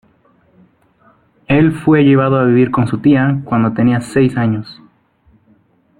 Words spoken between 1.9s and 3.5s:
llevado a vivir con su tía